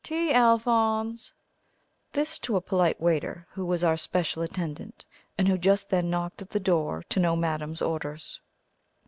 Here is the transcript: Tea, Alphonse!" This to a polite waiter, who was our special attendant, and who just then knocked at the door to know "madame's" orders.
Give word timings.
Tea, 0.03 0.33
Alphonse!" 0.33 1.31
This 2.11 2.39
to 2.39 2.55
a 2.55 2.61
polite 2.61 2.99
waiter, 2.99 3.45
who 3.51 3.63
was 3.63 3.83
our 3.83 3.97
special 3.97 4.41
attendant, 4.41 5.05
and 5.37 5.47
who 5.47 5.59
just 5.59 5.91
then 5.91 6.09
knocked 6.09 6.41
at 6.41 6.49
the 6.49 6.59
door 6.59 7.03
to 7.09 7.19
know 7.19 7.35
"madame's" 7.35 7.83
orders. 7.83 8.39